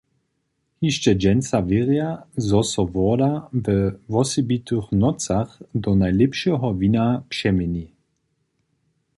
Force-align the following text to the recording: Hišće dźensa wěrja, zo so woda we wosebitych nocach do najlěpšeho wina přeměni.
Hišće 0.83 1.11
dźensa 1.21 1.57
wěrja, 1.69 2.09
zo 2.49 2.61
so 2.71 2.83
woda 2.95 3.31
we 3.63 3.77
wosebitych 4.13 4.85
nocach 5.03 5.49
do 5.81 5.91
najlěpšeho 6.01 6.67
wina 6.79 7.05
přeměni. 7.31 7.87